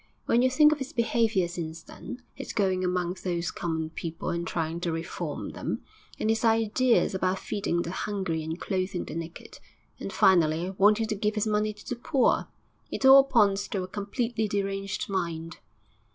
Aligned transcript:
When 0.25 0.41
you 0.41 0.49
think 0.49 0.71
of 0.71 0.79
his 0.79 0.93
behaviour 0.93 1.47
since 1.47 1.83
then 1.83 2.23
his 2.33 2.53
going 2.53 2.83
among 2.83 3.17
those 3.23 3.51
common 3.51 3.91
people 3.91 4.29
and 4.31 4.47
trying 4.47 4.79
to 4.79 4.91
reform 4.91 5.51
them, 5.51 5.83
and 6.19 6.27
his 6.27 6.43
ideas 6.43 7.13
about 7.13 7.37
feeding 7.37 7.83
the 7.83 7.91
hungry 7.91 8.41
and 8.43 8.59
clothing 8.59 9.05
the 9.05 9.13
naked, 9.13 9.59
and 9.99 10.11
finally 10.11 10.71
wanting 10.71 11.05
to 11.05 11.15
give 11.15 11.35
his 11.35 11.45
money 11.45 11.71
to 11.73 11.87
the 11.87 11.95
poor 11.95 12.47
it 12.89 13.05
all 13.05 13.23
points 13.23 13.67
to 13.67 13.83
a 13.83 13.87
completely 13.87 14.47
deranged 14.47 15.07
mind.' 15.07 15.57